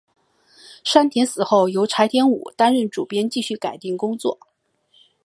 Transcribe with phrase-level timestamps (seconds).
[0.83, 4.39] 山田死后由柴田武担任主编继续改订工作。